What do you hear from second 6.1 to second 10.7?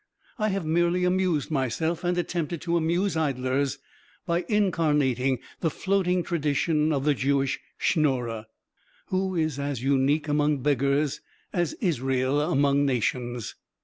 tradition of the Jewish_ SCHNORRER, _who is as unique among